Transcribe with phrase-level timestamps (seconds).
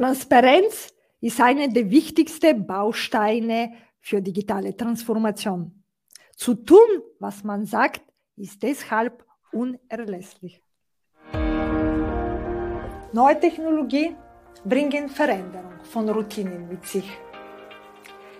[0.00, 5.84] Transparenz ist einer der wichtigsten Bausteine für digitale Transformation.
[6.34, 8.00] Zu tun, was man sagt,
[8.34, 10.62] ist deshalb unerlässlich.
[13.12, 14.16] Neue Technologie
[14.64, 17.10] bringen Veränderung von Routinen mit sich.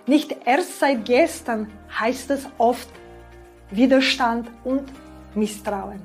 [0.07, 2.89] Nicht erst seit gestern heißt es oft
[3.69, 4.91] Widerstand und
[5.35, 6.01] Misstrauen.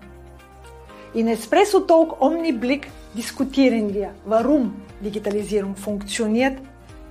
[1.15, 6.59] In Espresso Talk Omniblick diskutieren wir, warum Digitalisierung funktioniert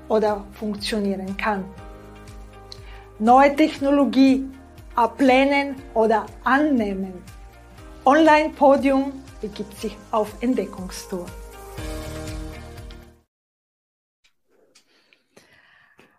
[0.07, 1.65] oder funktionieren kann.
[3.19, 4.45] Neue Technologie
[4.95, 7.13] ablehnen oder annehmen.
[8.05, 11.25] Online-Podium begibt sich auf Entdeckungstour.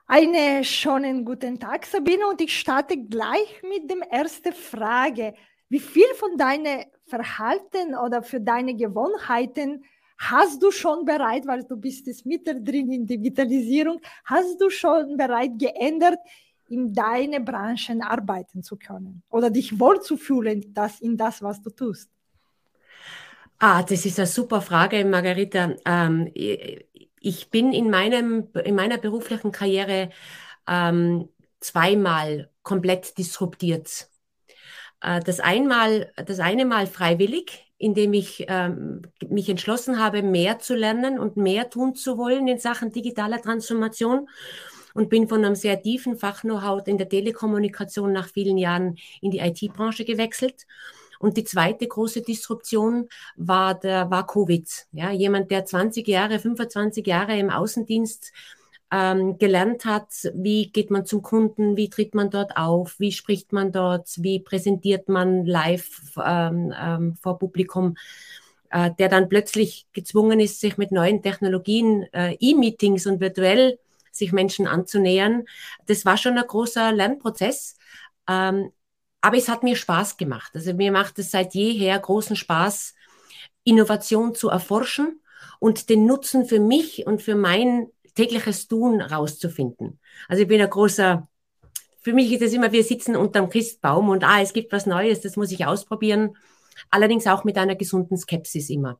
[0.09, 5.35] Einen schönen guten Tag, Sabine, und ich starte gleich mit der ersten Frage.
[5.69, 9.85] Wie viel von deinem Verhalten oder für deine Gewohnheiten
[10.19, 15.53] hast du schon bereit, weil du bist jetzt mittendrin in Digitalisierung, hast du schon bereit
[15.59, 16.19] geändert,
[16.69, 22.11] in deine Branchen arbeiten zu können oder dich wohlzufühlen das, in das, was du tust?
[23.59, 25.75] Ah, das ist eine super Frage, Margarita.
[25.85, 30.11] Ähm, ich bin in, meinem, in meiner beruflichen Karriere
[30.67, 31.29] ähm,
[31.61, 34.09] zweimal komplett disruptiert.
[35.07, 40.75] Äh, das, einmal, das eine Mal freiwillig, indem ich ähm, mich entschlossen habe, mehr zu
[40.75, 44.29] lernen und mehr tun zu wollen in Sachen digitaler Transformation
[44.95, 49.39] und bin von einem sehr tiefen Fach-Know-how in der Telekommunikation nach vielen Jahren in die
[49.39, 50.67] IT-Branche gewechselt.
[51.19, 54.67] Und die zweite große Disruption war der war Covid.
[54.93, 58.33] Ja, jemand, der 20 Jahre, 25 Jahre im Außendienst
[58.93, 63.53] ähm, gelernt hat, wie geht man zum Kunden, wie tritt man dort auf, wie spricht
[63.53, 67.97] man dort, wie präsentiert man live ähm, ähm, vor Publikum,
[68.71, 73.79] äh, der dann plötzlich gezwungen ist, sich mit neuen Technologien, äh, E-Meetings und virtuell
[74.13, 75.45] sich Menschen anzunähern.
[75.87, 77.77] Das war schon ein großer Lernprozess.
[78.29, 78.71] Ähm,
[79.21, 80.53] aber es hat mir Spaß gemacht.
[80.55, 82.95] Also mir macht es seit jeher großen Spaß,
[83.65, 85.21] Innovation zu erforschen
[85.59, 90.01] und den Nutzen für mich und für mein tägliches Tun rauszufinden.
[90.29, 91.29] Also ich bin ein großer,
[92.01, 95.21] für mich ist es immer, wir sitzen unterm Christbaum und ah, es gibt was Neues,
[95.21, 96.37] das muss ich ausprobieren.
[96.91, 98.99] Allerdings auch mit einer gesunden Skepsis immer.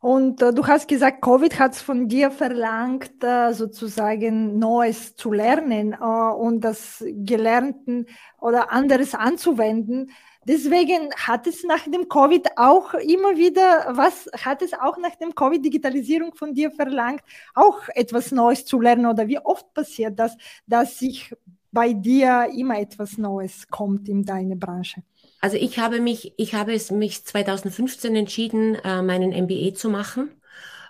[0.00, 5.30] Und äh, du hast gesagt, Covid hat es von dir verlangt, äh, sozusagen Neues zu
[5.30, 8.06] lernen äh, und das Gelernten
[8.40, 10.10] oder anderes anzuwenden.
[10.46, 15.34] Deswegen hat es nach dem Covid auch immer wieder, was hat es auch nach dem
[15.34, 17.20] Covid Digitalisierung von dir verlangt,
[17.54, 20.36] auch etwas Neues zu lernen oder wie oft passiert das,
[20.66, 21.34] dass sich
[21.72, 25.02] bei dir immer etwas Neues kommt in deine Branche?
[25.40, 30.30] Also ich habe mich, ich habe es mich 2015 entschieden, äh, meinen MBA zu machen.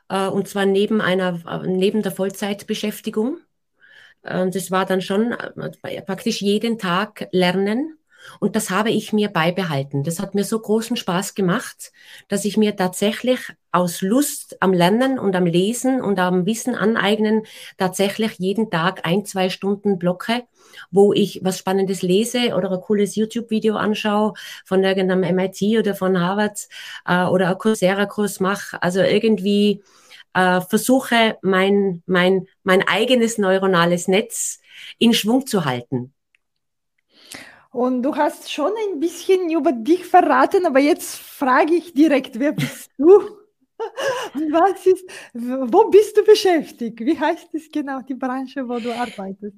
[0.08, 3.38] Äh, und zwar neben einer, äh, neben der Vollzeitbeschäftigung.
[4.22, 5.34] Und das war dann schon
[6.06, 7.96] praktisch jeden Tag lernen.
[8.38, 10.04] Und das habe ich mir beibehalten.
[10.04, 11.92] Das hat mir so großen Spaß gemacht,
[12.28, 13.40] dass ich mir tatsächlich
[13.72, 17.44] aus Lust am Lernen und am Lesen und am Wissen aneignen
[17.78, 20.44] tatsächlich jeden Tag ein, zwei Stunden blocke,
[20.90, 26.20] wo ich was Spannendes lese oder ein cooles YouTube-Video anschaue von irgendeinem MIT oder von
[26.20, 26.68] Harvard
[27.06, 28.82] äh, oder ein Coursera-Kurs mache.
[28.82, 29.82] Also irgendwie
[30.34, 34.60] äh, versuche, mein, mein, mein eigenes neuronales Netz
[34.98, 36.12] in Schwung zu halten.
[37.72, 42.52] Und du hast schon ein bisschen über dich verraten, aber jetzt frage ich direkt, wer
[42.52, 43.40] bist du?
[44.34, 47.00] Und was ist, wo bist du beschäftigt?
[47.00, 49.56] Wie heißt es genau, die Branche, wo du arbeitest?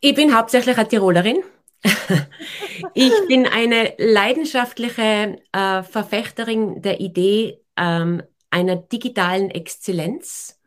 [0.00, 1.42] Ich bin hauptsächlich eine Tirolerin.
[2.94, 10.60] ich bin eine leidenschaftliche äh, Verfechterin der Idee ähm, einer digitalen Exzellenz.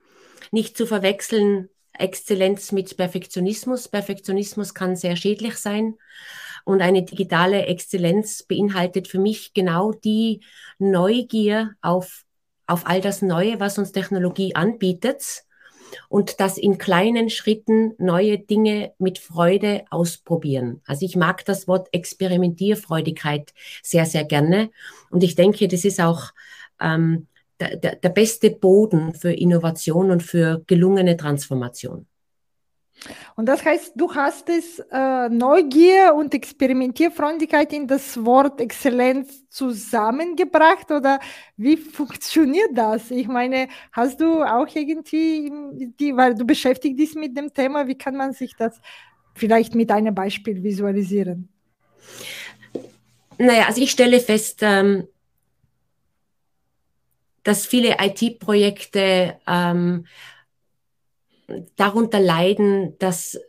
[0.51, 3.87] Nicht zu verwechseln Exzellenz mit Perfektionismus.
[3.87, 5.95] Perfektionismus kann sehr schädlich sein.
[6.67, 10.41] Und eine digitale Exzellenz beinhaltet für mich genau die
[10.79, 12.25] Neugier auf,
[12.65, 15.45] auf all das Neue, was uns Technologie anbietet
[16.09, 20.81] und das in kleinen Schritten neue Dinge mit Freude ausprobieren.
[20.85, 24.69] Also ich mag das Wort Experimentierfreudigkeit sehr, sehr gerne.
[25.09, 26.33] Und ich denke, das ist auch
[26.81, 27.27] ähm,
[27.61, 32.07] der, der, der beste Boden für Innovation und für gelungene Transformation.
[33.35, 40.91] Und das heißt, du hast es äh, Neugier und Experimentierfreundlichkeit in das Wort Exzellenz zusammengebracht
[40.91, 41.19] oder
[41.55, 43.11] wie funktioniert das?
[43.11, 45.51] Ich meine, hast du auch irgendwie,
[45.99, 48.79] die, weil du beschäftigt dich mit dem Thema, wie kann man sich das
[49.35, 51.49] vielleicht mit einem Beispiel visualisieren?
[53.37, 55.07] Naja, also ich stelle fest, ähm,
[57.43, 60.05] dass viele IT-Projekte ähm,
[61.75, 63.39] darunter leiden, dass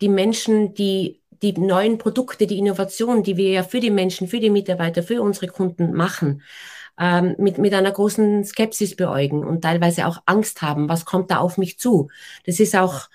[0.00, 4.40] die Menschen, die die neuen Produkte, die Innovationen, die wir ja für die Menschen, für
[4.40, 6.42] die Mitarbeiter, für unsere Kunden machen,
[6.98, 11.38] ähm, mit, mit einer großen Skepsis beäugen und teilweise auch Angst haben, was kommt da
[11.38, 12.08] auf mich zu.
[12.46, 13.08] Das ist auch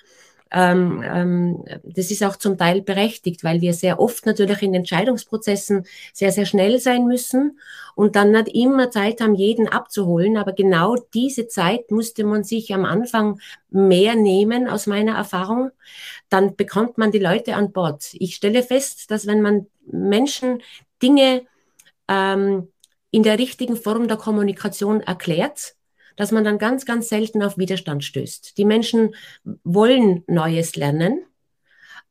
[0.51, 5.85] ähm, ähm, das ist auch zum Teil berechtigt, weil wir sehr oft natürlich in Entscheidungsprozessen
[6.13, 7.59] sehr, sehr schnell sein müssen
[7.95, 10.35] und dann nicht immer Zeit haben, jeden abzuholen.
[10.35, 13.39] Aber genau diese Zeit musste man sich am Anfang
[13.69, 15.71] mehr nehmen, aus meiner Erfahrung.
[16.27, 18.09] Dann bekommt man die Leute an Bord.
[18.13, 20.61] Ich stelle fest, dass wenn man Menschen
[21.01, 21.43] Dinge
[22.09, 22.67] ähm,
[23.09, 25.75] in der richtigen Form der Kommunikation erklärt,
[26.15, 28.57] dass man dann ganz, ganz selten auf Widerstand stößt.
[28.57, 29.15] Die Menschen
[29.63, 31.25] wollen Neues lernen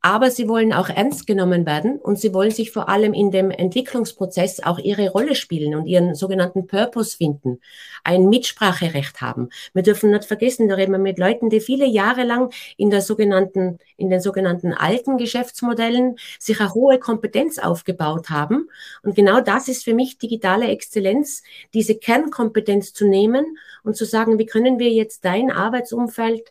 [0.02, 3.50] aber sie wollen auch ernst genommen werden und sie wollen sich vor allem in dem
[3.50, 7.60] Entwicklungsprozess auch ihre Rolle spielen und ihren sogenannten Purpose finden,
[8.02, 9.50] ein Mitspracherecht haben.
[9.74, 13.02] Wir dürfen nicht vergessen, da reden wir mit Leuten, die viele Jahre lang in der
[13.02, 18.68] sogenannten, in den sogenannten alten Geschäftsmodellen sich eine hohe Kompetenz aufgebaut haben.
[19.02, 21.42] Und genau das ist für mich digitale Exzellenz,
[21.74, 26.50] diese Kernkompetenz zu nehmen und zu sagen, wie können wir jetzt dein Arbeitsumfeld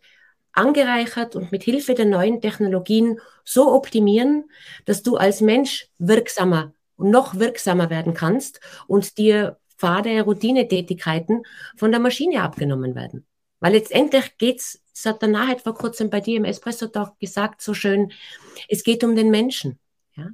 [0.53, 4.49] angereichert und mit Hilfe der neuen Technologien so optimieren,
[4.85, 11.43] dass du als Mensch wirksamer und noch wirksamer werden kannst und dir fade Routinetätigkeiten
[11.77, 13.25] von der Maschine abgenommen werden.
[13.59, 17.61] Weil letztendlich geht's, es hat der Naheit vor kurzem bei dir im Espresso Talk gesagt,
[17.61, 18.11] so schön,
[18.67, 19.79] es geht um den Menschen.
[20.15, 20.29] Ja?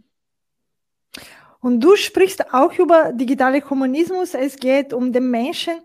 [1.59, 5.79] Und du sprichst auch über digitale Kommunismus, es geht um den Menschen.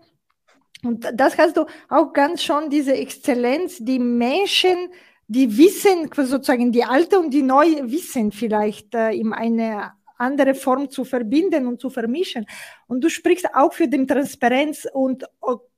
[0.83, 4.89] Und das hast du auch ganz schon, diese Exzellenz, die Menschen,
[5.27, 10.89] die wissen, sozusagen die alte und die neue Wissen vielleicht äh, in eine andere Form
[10.89, 12.45] zu verbinden und zu vermischen.
[12.87, 15.25] Und du sprichst auch für die Transparenz und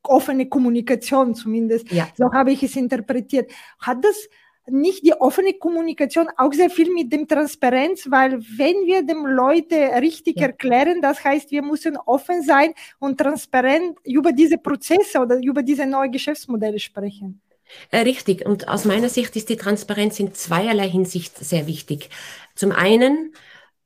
[0.04, 1.90] offene Kommunikation zumindest.
[1.92, 2.10] Ja.
[2.16, 3.52] So habe ich es interpretiert.
[3.80, 4.28] Hat das
[4.68, 9.76] nicht die offene Kommunikation auch sehr viel mit dem Transparenz, weil wenn wir dem Leute
[10.02, 10.48] richtig ja.
[10.48, 15.86] erklären, das heißt, wir müssen offen sein und transparent über diese Prozesse oder über diese
[15.86, 17.42] neuen Geschäftsmodelle sprechen.
[17.92, 18.46] Äh, richtig.
[18.46, 22.10] Und aus meiner Sicht ist die Transparenz in zweierlei Hinsicht sehr wichtig.
[22.56, 23.34] Zum einen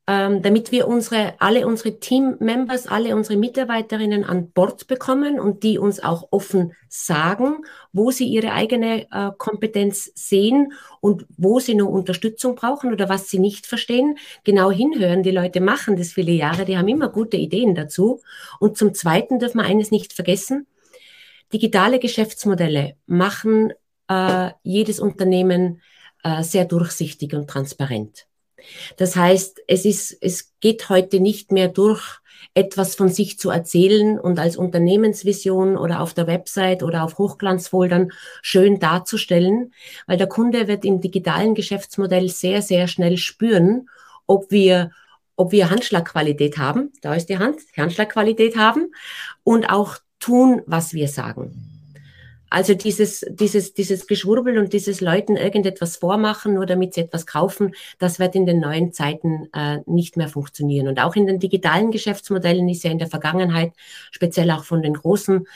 [0.10, 5.78] ähm, damit wir unsere, alle unsere Team-Members, alle unsere Mitarbeiterinnen an Bord bekommen und die
[5.78, 7.58] uns auch offen sagen,
[7.92, 10.72] wo sie ihre eigene äh, Kompetenz sehen
[11.02, 14.18] und wo sie noch Unterstützung brauchen oder was sie nicht verstehen.
[14.46, 15.24] Genau hinhören.
[15.24, 18.22] Die Leute machen das viele Jahre, die haben immer gute Ideen dazu.
[18.62, 20.68] Und zum Zweiten dürfen wir eines nicht vergessen.
[21.52, 23.74] Digitale Geschäftsmodelle machen
[24.08, 25.82] äh, jedes Unternehmen
[26.24, 28.28] äh, sehr durchsichtig und transparent.
[28.98, 32.20] Das heißt, es ist, es geht heute nicht mehr durch,
[32.54, 38.12] etwas von sich zu erzählen und als Unternehmensvision oder auf der Website oder auf Hochglanzfoldern
[38.42, 39.74] schön darzustellen,
[40.08, 43.90] weil der Kunde wird im digitalen Geschäftsmodell sehr, sehr schnell spüren,
[44.26, 44.92] ob wir
[45.40, 48.92] ob wir Handschlagqualität haben, da ist die Hand, Handschlagqualität haben
[49.44, 51.77] und auch tun, was wir sagen.
[52.50, 57.74] Also dieses, dieses, dieses Geschwurbel und dieses Leuten irgendetwas vormachen, nur damit sie etwas kaufen,
[58.00, 60.88] das wird in den neuen Zeiten äh, nicht mehr funktionieren.
[60.88, 63.74] Und auch in den digitalen Geschäftsmodellen ist ja in der Vergangenheit,
[64.12, 65.48] speziell auch von den großen,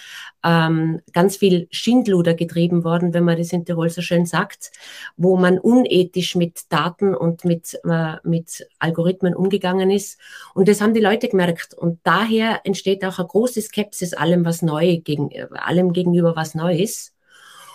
[0.43, 4.71] ähm, ganz viel Schindluder getrieben worden, wenn man das in Tirol so schön sagt,
[5.18, 10.19] wo man unethisch mit Daten und mit, äh, mit Algorithmen umgegangen ist.
[10.54, 11.73] Und das haben die Leute gemerkt.
[11.73, 16.75] Und daher entsteht auch eine große Skepsis allem, was neu, gegen, allem gegenüber, was neu
[16.75, 17.13] ist.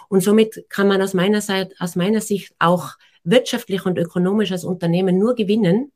[0.08, 4.64] Und somit kann man aus meiner, Seite, aus meiner Sicht auch wirtschaftlich und ökonomisch als
[4.64, 5.92] Unternehmen nur gewinnen,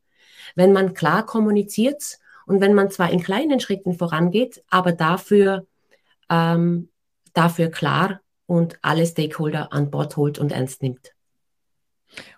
[0.56, 5.66] wenn man klar kommuniziert und wenn man zwar in kleinen Schritten vorangeht, aber dafür,
[6.30, 6.88] ähm,
[7.34, 11.12] dafür klar und alle Stakeholder an Bord holt und ernst nimmt.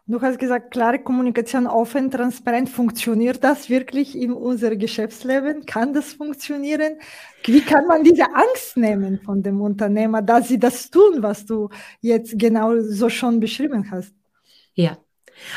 [0.07, 2.69] Du hast gesagt, klare Kommunikation, offen, transparent.
[2.69, 5.65] Funktioniert das wirklich in unserem Geschäftsleben?
[5.65, 6.99] Kann das funktionieren?
[7.45, 11.71] Wie kann man diese Angst nehmen von dem Unternehmer, dass sie das tun, was du
[12.01, 14.13] jetzt genau so schon beschrieben hast?
[14.75, 14.99] Ja,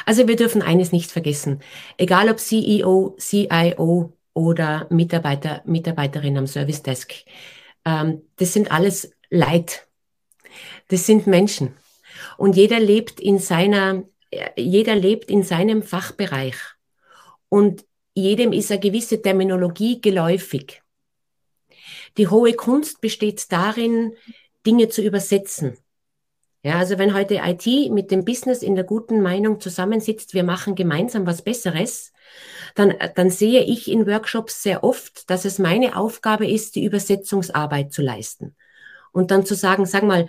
[0.06, 1.60] also wir dürfen eines nicht vergessen.
[1.98, 7.14] Egal ob CEO, CIO oder Mitarbeiter, Mitarbeiterin am Service Desk,
[7.86, 9.88] ähm, das sind alles Leid.
[10.90, 11.76] Das sind Menschen.
[12.38, 14.04] Und jeder lebt in seiner,
[14.56, 16.56] jeder lebt in seinem Fachbereich.
[17.50, 20.82] Und jedem ist eine gewisse Terminologie geläufig.
[22.18, 24.14] Die hohe Kunst besteht darin,
[24.66, 25.78] Dinge zu übersetzen.
[26.64, 30.74] Ja, also wenn heute IT mit dem Business in der guten Meinung zusammensitzt, wir machen
[30.74, 32.12] gemeinsam was Besseres,
[32.76, 37.92] dann, dann sehe ich in Workshops sehr oft, dass es meine Aufgabe ist, die Übersetzungsarbeit
[37.92, 38.56] zu leisten.
[39.12, 40.28] Und dann zu sagen, sag mal,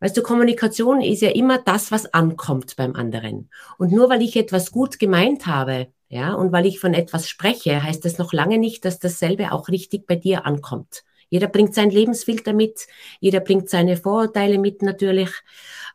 [0.00, 3.50] weißt du, Kommunikation ist ja immer das, was ankommt beim anderen.
[3.78, 7.82] Und nur weil ich etwas gut gemeint habe, ja, und weil ich von etwas spreche,
[7.82, 11.04] heißt das noch lange nicht, dass dasselbe auch richtig bei dir ankommt.
[11.30, 12.86] Jeder bringt sein Lebensfilter mit,
[13.18, 15.30] jeder bringt seine Vorurteile mit natürlich.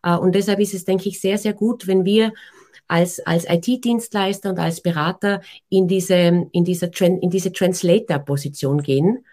[0.01, 2.34] Äh, und deshalb ist es, denke ich, sehr, sehr gut, wenn wir
[2.88, 9.25] als, als IT-Dienstleister und als Berater in diese, in dieser, in diese Translator-Position gehen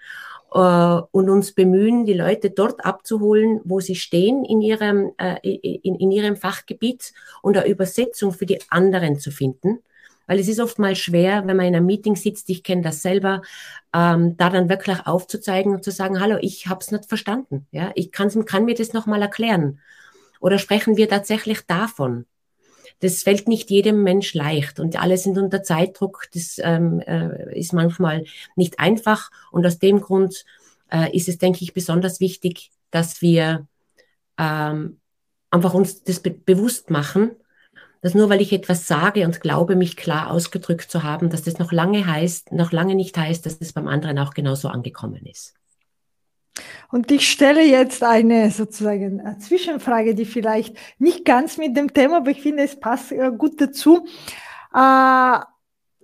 [0.53, 5.97] äh, und uns bemühen, die Leute dort abzuholen, wo sie stehen in ihrem, äh, in,
[5.97, 9.81] in ihrem Fachgebiet und eine Übersetzung für die anderen zu finden
[10.27, 13.03] weil es ist oft mal schwer, wenn man in einem Meeting sitzt, ich kenne das
[13.03, 13.43] selber,
[13.93, 17.67] ähm, da dann wirklich aufzuzeigen und zu sagen, hallo, ich habe es nicht verstanden.
[17.73, 19.81] Ja, ich kann's, kann mir das nochmal erklären.
[20.41, 22.27] Oder sprechen wir tatsächlich davon?
[23.05, 26.27] Das fällt nicht jedem Mensch leicht und alle sind unter Zeitdruck.
[26.33, 28.25] Das ähm, äh, ist manchmal
[28.57, 30.45] nicht einfach und aus dem Grund
[30.91, 33.67] äh, ist es, denke ich, besonders wichtig, dass wir
[34.39, 34.99] ähm,
[35.51, 37.37] einfach uns das be bewusst machen
[38.05, 41.59] dass nur weil ich etwas sage und glaube, mich klar ausgedrückt zu haben, dass das
[41.59, 45.55] noch lange heißt, noch lange nicht heißt, dass das beim anderen auch genauso angekommen ist.
[46.91, 52.19] Und ich stelle jetzt eine sozusagen eine Zwischenfrage, die vielleicht nicht ganz mit dem Thema,
[52.19, 54.07] aber ich finde, es passt äh, gut dazu.
[54.73, 55.39] Äh,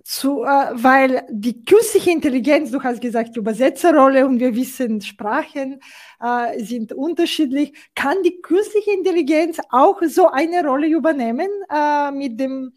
[0.03, 5.79] zu, äh, weil die künstliche Intelligenz, du hast gesagt, Übersetzerrolle und wir wissen, Sprachen
[6.19, 7.73] äh, sind unterschiedlich.
[7.95, 12.73] Kann die künstliche Intelligenz auch so eine Rolle übernehmen äh, mit dem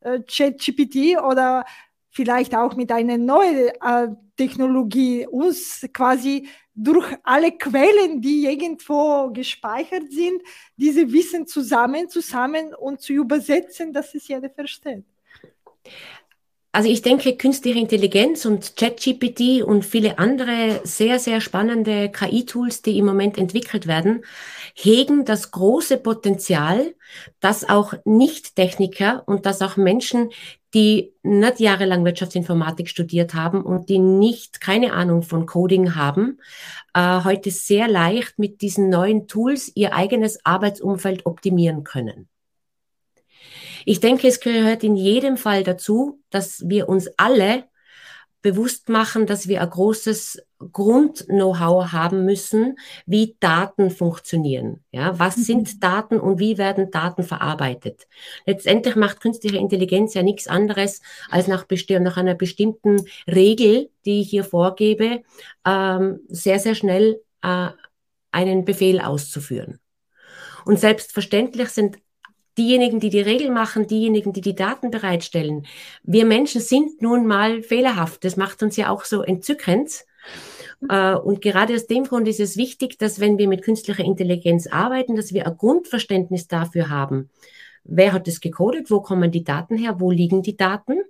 [0.00, 1.64] äh, ChatGPT oder
[2.14, 10.10] vielleicht auch mit einer neuen äh, Technologie uns quasi durch alle Quellen, die irgendwo gespeichert
[10.10, 10.42] sind,
[10.76, 15.04] diese Wissen zusammen, zusammen und zu übersetzen, dass es jeder versteht?
[16.74, 22.98] Also ich denke, künstliche Intelligenz und ChatGPT und viele andere sehr, sehr spannende KI-Tools, die
[22.98, 24.24] im Moment entwickelt werden,
[24.74, 26.96] hegen das große Potenzial,
[27.38, 30.30] dass auch Nicht-Techniker und dass auch Menschen,
[30.74, 36.40] die nicht jahrelang Wirtschaftsinformatik studiert haben und die nicht keine Ahnung von Coding haben,
[36.94, 42.28] äh, heute sehr leicht mit diesen neuen Tools ihr eigenes Arbeitsumfeld optimieren können.
[43.86, 47.64] Ich denke, es gehört in jedem Fall dazu, dass wir uns alle
[48.44, 54.84] bewusst machen, dass wir ein großes Grund-Know-how haben müssen, wie Daten funktionieren.
[54.92, 55.42] Ja, was mhm.
[55.42, 58.06] sind Daten und wie werden Daten verarbeitet?
[58.44, 64.28] Letztendlich macht künstliche Intelligenz ja nichts anderes, als nach, nach einer bestimmten Regel, die ich
[64.28, 65.22] hier vorgebe,
[65.66, 67.68] ähm, sehr, sehr schnell äh,
[68.30, 69.80] einen Befehl auszuführen.
[70.66, 71.96] Und selbstverständlich sind
[72.58, 75.66] diejenigen, die die Regel machen, diejenigen, die die Daten bereitstellen.
[76.02, 78.24] Wir Menschen sind nun mal fehlerhaft.
[78.24, 80.04] Das macht uns ja auch so entzückend.
[80.88, 84.66] Äh, und gerade aus dem Grund ist es wichtig, dass wenn wir mit künstlicher Intelligenz
[84.66, 87.30] arbeiten, dass wir ein Grundverständnis dafür haben.
[87.84, 88.90] Wer hat das gecodet?
[88.90, 90.00] Wo kommen die Daten her?
[90.00, 91.00] Wo liegen die Daten?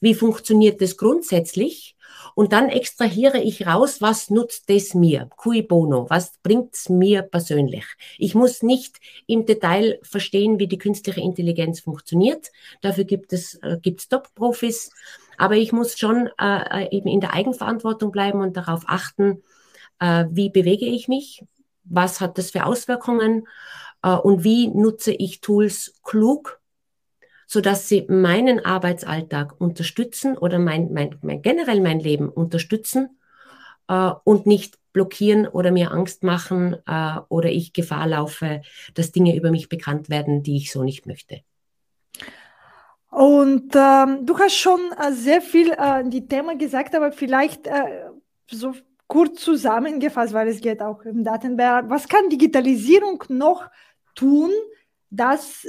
[0.00, 1.93] Wie funktioniert das grundsätzlich?
[2.34, 5.30] Und dann extrahiere ich raus, was nutzt es mir?
[5.36, 6.10] Cui bono?
[6.10, 7.84] Was bringt es mir persönlich?
[8.18, 12.50] Ich muss nicht im Detail verstehen, wie die künstliche Intelligenz funktioniert.
[12.80, 14.90] Dafür gibt es äh, gibt's Top-Profis.
[15.38, 19.42] Aber ich muss schon äh, eben in der Eigenverantwortung bleiben und darauf achten,
[20.00, 21.44] äh, wie bewege ich mich?
[21.84, 23.46] Was hat das für Auswirkungen?
[24.02, 26.60] Äh, und wie nutze ich Tools klug?
[27.54, 33.16] So dass sie meinen Arbeitsalltag unterstützen oder mein, mein, mein generell mein Leben unterstützen
[33.86, 38.62] äh, und nicht blockieren oder mir Angst machen äh, oder ich Gefahr laufe,
[38.94, 41.42] dass Dinge über mich bekannt werden, die ich so nicht möchte.
[43.12, 48.10] Und ähm, du hast schon äh, sehr viel äh, die Thema gesagt, aber vielleicht äh,
[48.50, 48.74] so
[49.06, 51.84] kurz zusammengefasst, weil es geht auch im Datenbereich.
[51.86, 53.70] Was kann Digitalisierung noch
[54.16, 54.50] tun,
[55.10, 55.68] dass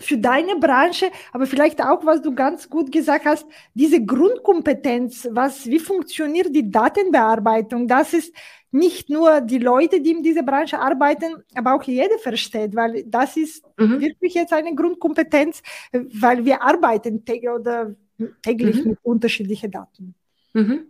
[0.00, 5.66] für deine Branche, aber vielleicht auch, was du ganz gut gesagt hast, diese Grundkompetenz, was,
[5.66, 8.34] wie funktioniert die Datenbearbeitung, das ist
[8.72, 13.36] nicht nur die Leute, die in dieser Branche arbeiten, aber auch jeder versteht, weil das
[13.36, 14.00] ist mhm.
[14.00, 17.94] wirklich jetzt eine Grundkompetenz, weil wir arbeiten täglich oder
[18.42, 18.90] täglich mhm.
[18.90, 20.14] mit unterschiedlichen Daten.
[20.52, 20.86] Mhm.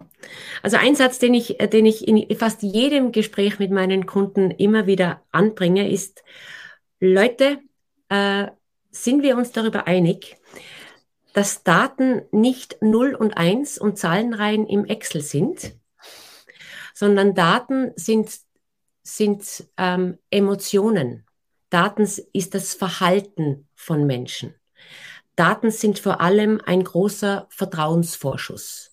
[0.62, 4.86] Also ein Satz, den ich, den ich in fast jedem Gespräch mit meinen Kunden immer
[4.86, 6.22] wieder anbringe, ist,
[6.98, 7.58] Leute,
[8.10, 8.48] äh,
[8.90, 10.36] sind wir uns darüber einig,
[11.32, 15.74] dass Daten nicht 0 und 1 und Zahlenreihen im Excel sind,
[16.94, 18.30] sondern Daten sind,
[19.02, 21.26] sind ähm, Emotionen.
[21.70, 24.54] Daten ist das Verhalten von Menschen.
[25.36, 28.90] Daten sind vor allem ein großer Vertrauensvorschuss.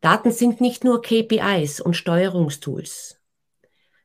[0.00, 3.20] Daten sind nicht nur KPIs und Steuerungstools.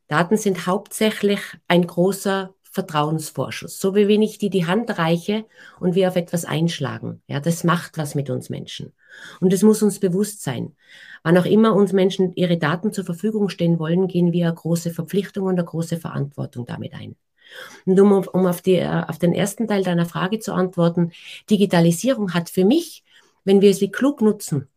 [0.07, 3.79] Daten sind hauptsächlich ein großer Vertrauensvorschuss.
[3.79, 5.45] So wie wenn ich dir die Hand reiche
[5.79, 7.21] und wir auf etwas einschlagen.
[7.27, 8.93] Ja, das macht was mit uns Menschen.
[9.39, 10.75] Und es muss uns bewusst sein.
[11.23, 14.91] Wann auch immer uns Menschen ihre Daten zur Verfügung stehen wollen, gehen wir eine große
[14.91, 17.15] Verpflichtung und eine große Verantwortung damit ein.
[17.85, 21.11] Und um, um auf, die, äh, auf den ersten Teil deiner Frage zu antworten,
[21.49, 23.03] Digitalisierung hat für mich,
[23.43, 24.67] wenn wir sie klug nutzen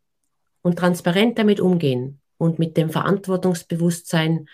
[0.63, 4.49] und transparent damit umgehen und mit dem Verantwortungsbewusstsein,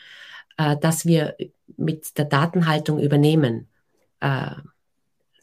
[0.59, 1.37] äh, dass wir
[1.77, 3.69] mit der Datenhaltung übernehmen,
[4.21, 4.51] äh,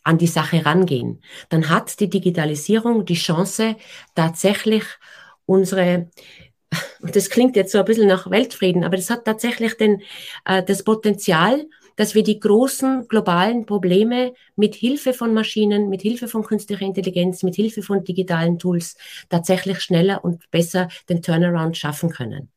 [0.04, 3.76] an die Sache rangehen, dann hat die Digitalisierung die Chance,
[4.14, 4.84] tatsächlich
[5.48, 6.12] unsere,
[7.02, 10.04] das klingt jetzt so ein bisschen nach Weltfrieden, aber das hat tatsächlich den,
[10.46, 16.28] äh, das Potenzial, dass wir die großen globalen Probleme mit Hilfe von Maschinen, mit Hilfe
[16.28, 18.98] von künstlicher Intelligenz, mit Hilfe von digitalen Tools
[19.30, 22.50] tatsächlich schneller und besser den Turnaround schaffen können.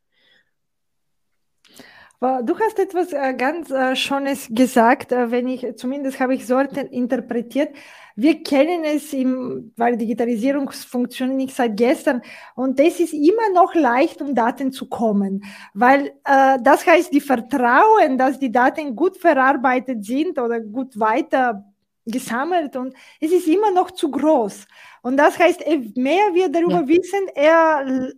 [2.21, 6.59] Du hast etwas äh, ganz äh, Schönes gesagt, äh, wenn ich, zumindest habe ich so
[6.59, 7.73] interpretiert.
[8.17, 12.23] Wir kennen es, im, weil Digitalisierung funktioniert nicht seit gestern
[12.57, 15.45] und es ist immer noch leicht, um Daten zu kommen,
[15.75, 21.73] weil äh, das heißt, die Vertrauen, dass die Daten gut verarbeitet sind oder gut weiter
[22.05, 24.67] gesammelt und es ist immer noch zu groß.
[25.03, 26.89] Und das heißt, je mehr wir darüber ja.
[26.89, 28.13] wissen, eher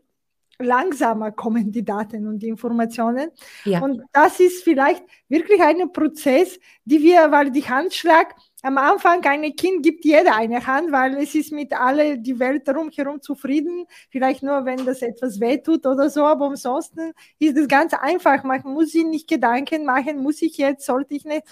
[0.61, 3.31] langsamer kommen die Daten und die Informationen.
[3.65, 3.81] Ja.
[3.81, 9.57] Und das ist vielleicht wirklich ein Prozess, die wir, weil die Handschlag am Anfang ein
[9.57, 13.87] Kind gibt jeder eine Hand, weil es ist mit alle die Welt drumherum zufrieden.
[14.11, 18.45] Vielleicht nur, wenn das etwas wehtut oder so, aber ansonsten ist es ganz einfach.
[18.45, 21.45] Man muss sich nicht Gedanken machen, muss ich jetzt, sollte ich nicht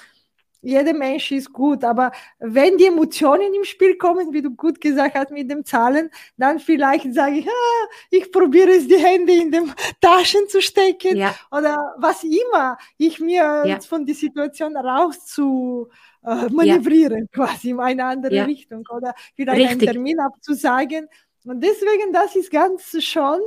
[0.61, 5.17] jeder Mensch ist gut, aber wenn die Emotionen im Spiel kommen, wie du gut gesagt
[5.17, 9.50] hast mit dem Zahlen, dann vielleicht sage ich, ah, ich probiere es, die Hände in
[9.50, 11.35] den Taschen zu stecken ja.
[11.50, 13.81] oder was immer ich mir ja.
[13.81, 15.88] von der Situation raus zu
[16.25, 17.47] äh, manövrieren, ja.
[17.47, 19.89] quasi in eine andere Richtung oder vielleicht Richtig.
[19.89, 21.09] einen Termin abzusagen.
[21.45, 23.41] Und deswegen, das ist ganz schon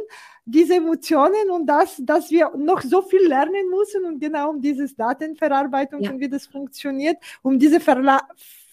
[0.46, 4.88] diese Emotionen und das, dass wir noch so viel lernen müssen und genau um diese
[4.94, 6.12] Datenverarbeitung ja.
[6.12, 8.22] und wie das funktioniert, um diese Verla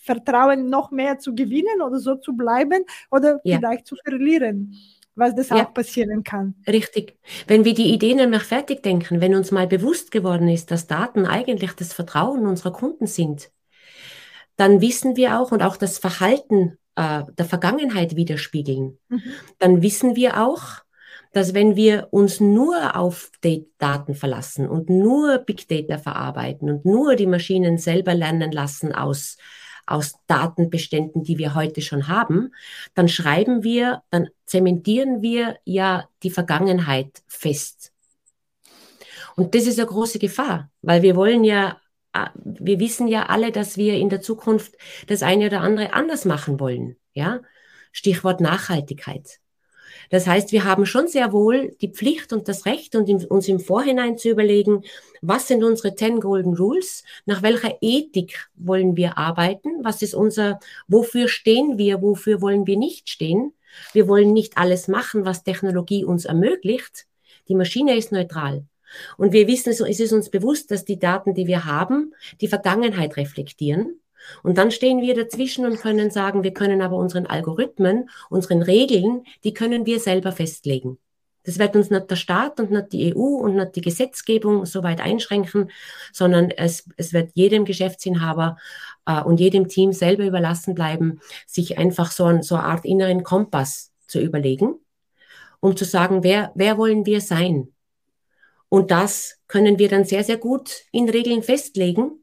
[0.03, 3.59] Vertrauen noch mehr zu gewinnen oder so zu bleiben oder ja.
[3.59, 4.75] vielleicht zu verlieren
[5.19, 5.57] was das ja.
[5.67, 6.55] auch passieren kann.
[6.67, 7.19] Richtig.
[7.49, 11.27] Wenn wir die Ideen nämlich fertig denken, wenn uns mal bewusst geworden ist, dass Daten
[11.27, 13.51] eigentlich das Vertrauen unserer Kunden sind,
[14.57, 19.23] dann wissen wir auch und auch das Verhalten äh, der Vergangenheit widerspiegeln, mhm.
[19.59, 20.83] dann wissen wir auch,
[21.33, 23.31] dass wenn wir uns nur auf
[23.79, 29.37] Daten verlassen und nur Big Data verarbeiten und nur die Maschinen selber lernen lassen aus,
[29.87, 32.55] aus Datenbeständen, die wir heute schon haben,
[32.95, 37.93] dann schreiben wir, dann zementieren wir ja die Vergangenheit fest.
[39.37, 41.81] Und das ist eine große Gefahr, weil wir wollen ja,
[42.13, 44.75] äh, wir wissen ja alle, dass wir in der Zukunft
[45.07, 46.97] das eine oder andere anders machen wollen.
[47.15, 47.41] Ja?
[47.93, 49.39] Stichwort Nachhaltigkeit.
[50.11, 53.61] Das heißt, wir haben schon sehr wohl die Pflicht und das Recht und uns im
[53.61, 54.83] Vorhinein zu überlegen,
[55.21, 60.61] was sind unsere 10 Golden Rules, nach welcher Ethik wollen wir arbeiten, was ist unser,
[60.87, 63.53] wofür stehen wir, wofür wollen wir nicht stehen.
[63.93, 67.07] Wir wollen nicht alles machen, was Technologie uns ermöglicht.
[67.49, 68.65] Die Maschine ist neutral.
[69.17, 73.17] Und wir wissen, es ist uns bewusst, dass die Daten, die wir haben, die Vergangenheit
[73.17, 74.01] reflektieren.
[74.43, 79.25] Und dann stehen wir dazwischen und können sagen, wir können aber unseren Algorithmen, unseren Regeln,
[79.45, 80.99] die können wir selber festlegen.
[81.45, 84.83] Das wird uns nicht der Staat und nicht die EU und nicht die Gesetzgebung so
[84.83, 85.71] weit einschränken,
[86.13, 88.59] sondern es, es wird jedem Geschäftsinhaber
[89.07, 93.23] äh, und jedem Team selber überlassen bleiben, sich einfach so, ein, so eine Art inneren
[93.23, 94.75] Kompass zu überlegen,
[95.61, 97.73] um zu sagen, wer, wer wollen wir sein?
[98.69, 102.21] Und das können wir dann sehr, sehr gut in Regeln festlegen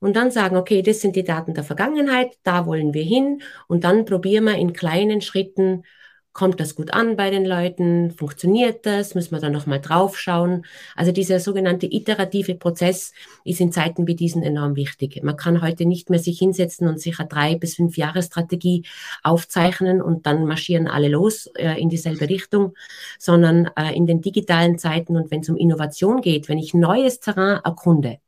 [0.00, 3.84] und dann sagen, okay, das sind die Daten der Vergangenheit, da wollen wir hin und
[3.84, 5.84] dann probieren wir in kleinen Schritten,
[6.32, 10.64] kommt das gut an bei den Leuten, funktioniert das, müssen wir da nochmal drauf schauen.
[10.94, 13.12] Also dieser sogenannte iterative Prozess
[13.44, 15.20] ist in Zeiten wie diesen enorm wichtig.
[15.24, 18.84] Man kann heute nicht mehr sich hinsetzen und sich eine drei bis fünf Jahre Strategie
[19.24, 22.74] aufzeichnen und dann marschieren alle los äh, in dieselbe Richtung,
[23.18, 27.18] sondern äh, in den digitalen Zeiten und wenn es um Innovation geht, wenn ich neues
[27.18, 28.18] Terrain erkunde,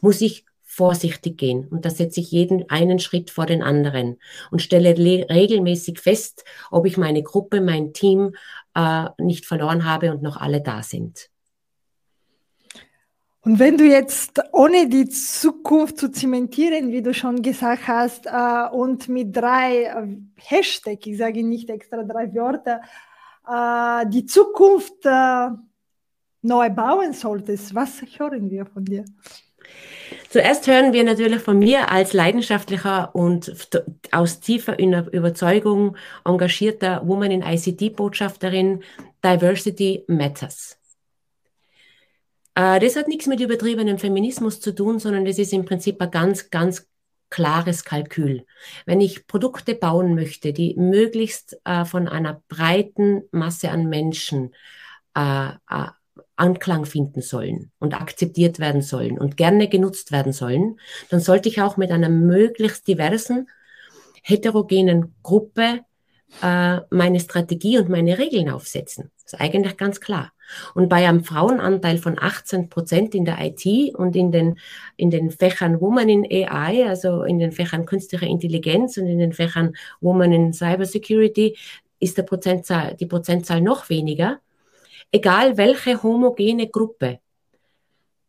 [0.00, 0.44] muss ich
[0.82, 1.68] vorsichtig gehen.
[1.68, 4.18] Und da setze ich jeden einen Schritt vor den anderen
[4.50, 8.34] und stelle regelmäßig fest, ob ich meine Gruppe, mein Team
[8.74, 11.30] äh, nicht verloren habe und noch alle da sind.
[13.42, 18.68] Und wenn du jetzt, ohne die Zukunft zu zementieren, wie du schon gesagt hast, äh,
[18.72, 22.80] und mit drei äh, Hashtag, ich sage nicht extra drei Wörter,
[23.46, 25.48] äh, die Zukunft äh,
[26.42, 29.04] neu bauen solltest, was hören wir von dir?
[30.32, 33.52] Zuerst hören wir natürlich von mir als leidenschaftlicher und
[34.12, 38.82] aus tiefer Überzeugung engagierter Woman in ICT-Botschafterin,
[39.22, 40.78] Diversity Matters.
[42.54, 46.10] Äh, das hat nichts mit übertriebenem Feminismus zu tun, sondern das ist im Prinzip ein
[46.10, 46.88] ganz, ganz
[47.28, 48.46] klares Kalkül.
[48.86, 54.54] Wenn ich Produkte bauen möchte, die möglichst äh, von einer breiten Masse an Menschen
[55.14, 55.50] äh,
[56.36, 60.78] Anklang finden sollen und akzeptiert werden sollen und gerne genutzt werden sollen,
[61.10, 63.48] dann sollte ich auch mit einer möglichst diversen,
[64.22, 65.80] heterogenen Gruppe
[66.40, 69.10] äh, meine Strategie und meine Regeln aufsetzen.
[69.24, 70.32] Das ist eigentlich ganz klar.
[70.74, 74.58] Und bei einem Frauenanteil von 18 Prozent in der IT und in den,
[74.96, 79.32] in den Fächern Woman in AI, also in den Fächern künstliche Intelligenz und in den
[79.32, 81.56] Fächern Woman in Cybersecurity,
[82.00, 84.40] ist der Prozentzahl, die Prozentzahl noch weniger.
[85.12, 87.20] Egal welche homogene Gruppe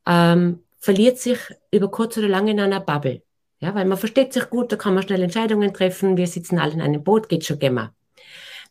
[0.06, 1.40] ähm, verliert sich
[1.72, 3.24] über kurz oder lang in einer Bubble.
[3.60, 6.74] Ja, weil man versteht sich gut, da kann man schnell Entscheidungen treffen, wir sitzen alle
[6.74, 7.94] in einem Boot, geht schon gemma.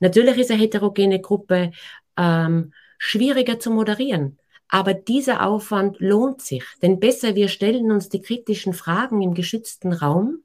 [0.00, 1.72] Natürlich ist eine heterogene Gruppe
[2.18, 4.38] ähm, schwieriger zu moderieren.
[4.68, 9.92] Aber dieser Aufwand lohnt sich, denn besser wir stellen uns die kritischen Fragen im geschützten
[9.92, 10.42] Raum,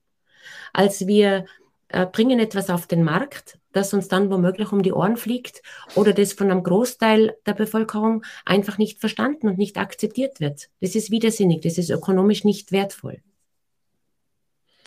[0.73, 1.45] als wir
[1.89, 5.61] äh, bringen etwas auf den Markt, das uns dann womöglich um die Ohren fliegt
[5.95, 10.69] oder das von einem Großteil der Bevölkerung einfach nicht verstanden und nicht akzeptiert wird.
[10.81, 13.21] Das ist widersinnig, das ist ökonomisch nicht wertvoll.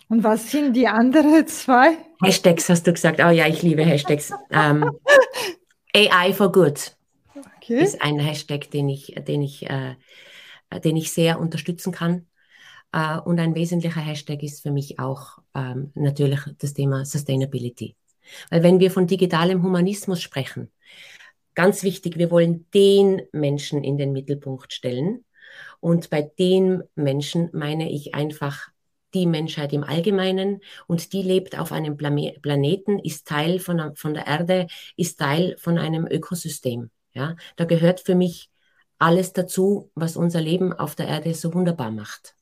[0.09, 1.97] Und was sind die anderen zwei?
[2.23, 3.21] Hashtags hast du gesagt.
[3.25, 4.33] Oh ja, ich liebe Hashtags.
[4.51, 4.91] Ähm,
[5.95, 6.97] AI for Good
[7.71, 7.83] okay.
[7.83, 9.95] ist ein Hashtag, den ich, den ich, äh,
[10.85, 12.27] den ich sehr unterstützen kann.
[12.93, 17.95] Äh, und ein wesentlicher Hashtag ist für mich auch ähm, natürlich das Thema Sustainability.
[18.51, 20.71] Weil wenn wir von digitalem Humanismus sprechen,
[21.55, 25.25] ganz wichtig, wir wollen den Menschen in den Mittelpunkt stellen.
[25.81, 28.69] Und bei den Menschen meine ich einfach
[29.15, 34.27] die Menschheit im Allgemeinen und die lebt auf einem Planeten, ist Teil von, von der
[34.27, 36.91] Erde, ist Teil von einem Ökosystem.
[37.13, 38.51] Ja, da gehört für mich
[38.99, 42.35] alles dazu, was unser Leben auf der Erde so wunderbar macht.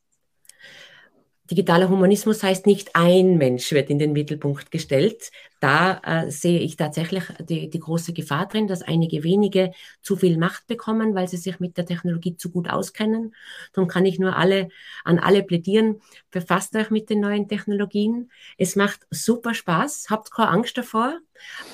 [1.50, 5.30] Digitaler Humanismus heißt nicht, ein Mensch wird in den Mittelpunkt gestellt.
[5.60, 10.36] Da äh, sehe ich tatsächlich die, die große Gefahr drin, dass einige wenige zu viel
[10.36, 13.34] Macht bekommen, weil sie sich mit der Technologie zu gut auskennen.
[13.72, 14.68] Darum kann ich nur alle,
[15.04, 18.30] an alle plädieren, befasst euch mit den neuen Technologien.
[18.58, 21.18] Es macht super Spaß, habt keine Angst davor.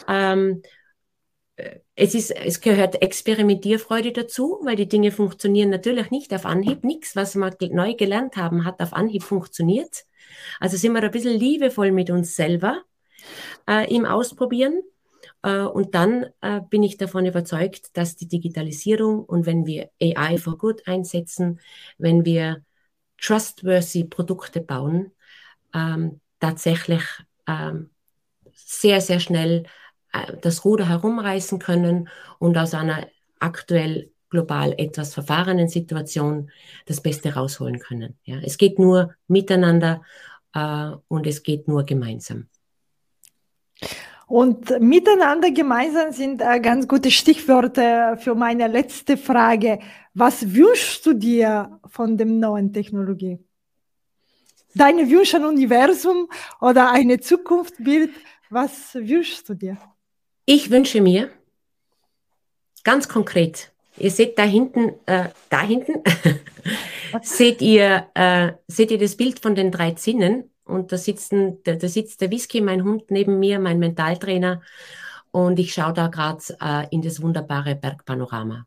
[0.09, 0.63] Ähm,
[1.95, 6.85] es, ist, es gehört Experimentierfreude dazu, weil die Dinge funktionieren natürlich nicht auf Anhieb.
[6.85, 10.05] Nichts, was wir neu gelernt haben, hat auf Anhieb funktioniert.
[10.59, 12.83] Also sind wir ein bisschen liebevoll mit uns selber
[13.69, 14.83] äh, im Ausprobieren.
[15.43, 20.39] Äh, und dann äh, bin ich davon überzeugt, dass die Digitalisierung und wenn wir AI
[20.39, 21.61] for Good einsetzen,
[21.99, 22.65] wenn wir
[23.21, 25.13] trustworthy Produkte bauen,
[25.73, 27.03] ähm, tatsächlich
[27.47, 27.91] ähm,
[28.53, 29.65] sehr, sehr schnell
[30.41, 33.07] das Ruder herumreißen können und aus einer
[33.41, 36.51] aktuell global etwas verfahrenen Situation
[36.87, 38.19] das Beste rausholen können.
[38.25, 40.03] Ja, es geht nur miteinander
[40.55, 42.49] äh, und es geht nur gemeinsam.
[44.27, 49.79] Und miteinander gemeinsam sind äh, ganz gute Stichwörter für meine letzte Frage.
[50.15, 53.39] Was wünschst du dir von dem neuen Technologie?
[54.75, 56.29] Deine Wünsche an Universum
[56.61, 58.11] oder eine Zukunftsbild?
[58.51, 59.79] Was wünschst du dir?
[60.47, 61.31] Ich wünsche mir
[62.83, 66.03] ganz konkret, ihr seht da hinten, äh, da hinten,
[67.23, 71.77] seht ihr, äh, seht ihr das Bild von den drei Zinnen und da, sitzen, da,
[71.77, 74.61] da sitzt der Whisky, mein Hund neben mir, mein Mentaltrainer
[75.31, 78.67] und ich schaue da gerade äh, in das wunderbare Bergpanorama.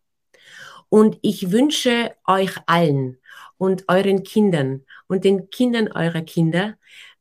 [0.89, 3.19] Und ich wünsche euch allen
[3.57, 6.75] und euren Kindern und den Kindern eurer Kinder,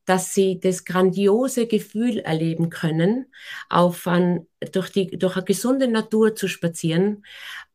[0.07, 3.27] dass sie das grandiose Gefühl erleben können,
[3.69, 7.25] auf ein, durch, die, durch eine gesunde Natur zu spazieren,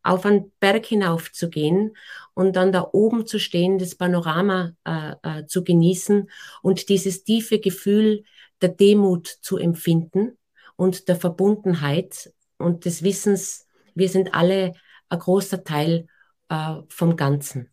[0.02, 1.96] auf einen Berg hinauf zu gehen
[2.34, 6.30] und dann da oben zu stehen, das Panorama äh, äh, zu genießen
[6.62, 8.24] und dieses tiefe Gefühl
[8.62, 10.38] der Demut zu empfinden
[10.78, 14.74] und der Verbundenheit und des Wissens, wir sind alle
[15.10, 16.08] ein großer Teil
[16.50, 17.70] äh, vom Ganzen.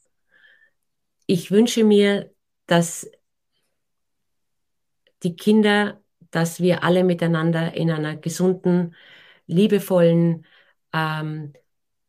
[1.27, 2.33] Ich wünsche mir,
[2.67, 3.09] dass
[5.23, 6.01] die Kinder,
[6.31, 8.95] dass wir alle miteinander in einer gesunden,
[9.47, 10.47] liebevollen,
[10.93, 11.53] ähm,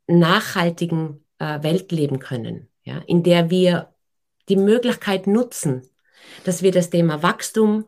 [0.08, 2.68] nachhaltigen äh, Welt leben können.
[2.84, 3.94] ja, in der wir
[4.50, 5.84] die Möglichkeit nutzen,
[6.44, 7.88] dass wir das Thema Wachstum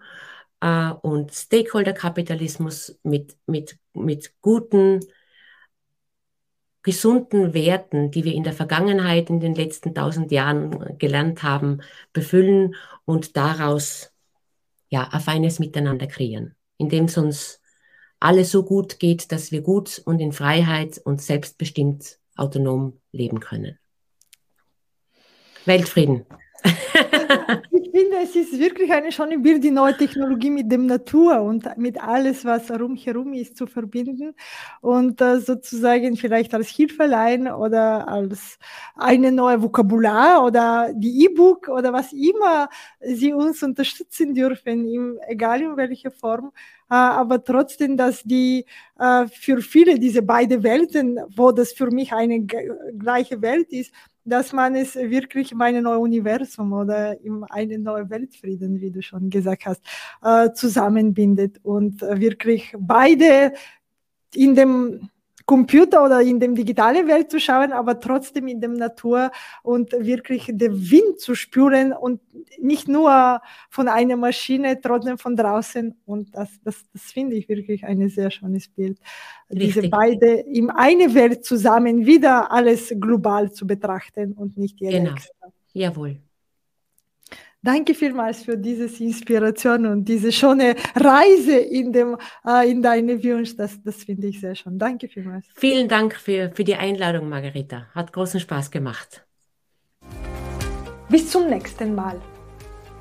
[0.62, 5.00] äh, und Stakeholder-Kapitalismus mit, mit, mit guten,
[6.84, 11.82] gesunden Werten, die wir in der Vergangenheit, in den letzten tausend Jahren gelernt haben,
[12.14, 14.11] befüllen und daraus
[14.92, 17.62] ja, ein feines Miteinander kreieren, indem es uns
[18.20, 23.80] alles so gut geht, dass wir gut und in Freiheit und selbstbestimmt autonom leben können.
[25.66, 26.26] Weltfrieden.
[27.94, 31.66] ich finde, es ist wirklich eine schöne Bild, die neue Technologie mit dem Natur und
[31.78, 34.34] mit alles, was rumherum ist, zu verbinden
[34.80, 38.60] und äh, sozusagen vielleicht als Hilfelein oder als
[38.96, 42.70] eine neue Vokabular oder die E-Book oder was immer
[43.02, 46.52] sie uns unterstützen dürfen, im, egal in welcher Form,
[46.90, 48.66] äh, aber trotzdem, dass die
[49.00, 53.94] äh, für viele diese beiden Welten, wo das für mich eine gleiche Welt ist,
[54.24, 59.02] dass man es wirklich in ein neues Universum oder in einen neuen Weltfrieden, wie du
[59.02, 59.82] schon gesagt hast,
[60.24, 63.54] äh, zusammenbindet und wirklich beide
[64.34, 65.10] in dem
[65.46, 69.32] Computer oder in dem digitalen Welt zu schauen, aber trotzdem in dem Natur
[69.64, 72.22] und wirklich den Wind zu spüren und
[72.60, 75.96] nicht nur von einer Maschine, trotzdem von draußen.
[76.06, 79.00] Und das, das, das finde ich wirklich ein sehr schönes Bild.
[79.50, 79.74] Richtig.
[79.74, 85.12] Diese beide in eine Welt zusammen wieder alles global zu betrachten und nicht jeder genau.
[85.12, 85.48] extra.
[85.74, 86.20] Jawohl.
[87.64, 93.56] Danke vielmals für diese Inspiration und diese schöne Reise in, dem, äh, in deine Wunsch.
[93.56, 94.80] Das, das finde ich sehr schön.
[94.80, 95.46] Danke vielmals.
[95.54, 97.86] Vielen Dank für, für die Einladung, Margarita.
[97.94, 99.24] Hat großen Spaß gemacht.
[101.08, 102.20] Bis zum nächsten Mal.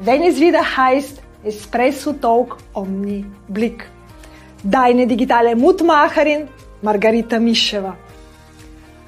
[0.00, 3.86] Wenn es wieder heißt Espresso Talk Omni Blick.
[4.62, 6.48] Deine digitale Mutmacherin
[6.82, 7.96] Margarita Mischewa.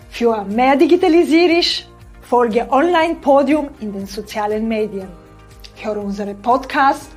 [0.09, 1.87] Für mehr Digitalisierisch
[2.23, 5.22] folge Online Podium in den sozialen Medien
[5.85, 7.11] höre unsere Podcast